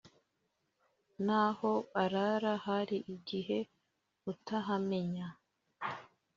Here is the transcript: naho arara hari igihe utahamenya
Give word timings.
naho 1.25 1.71
arara 2.03 2.53
hari 2.65 2.97
igihe 3.15 3.57
utahamenya 4.31 5.27